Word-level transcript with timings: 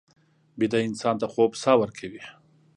ویده 0.59 0.79
انسان 0.87 1.15
ته 1.21 1.27
خوب 1.33 1.51
ساه 1.61 1.75
ورکوي 1.81 2.23